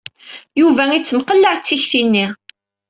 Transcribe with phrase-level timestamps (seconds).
[0.59, 2.25] Yuba ittemqellaɛ d tikti-nni.